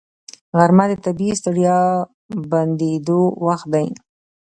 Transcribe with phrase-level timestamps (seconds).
[0.57, 1.77] غرمه د طبیعي ستړیا
[2.51, 3.87] بندېدو وخت دی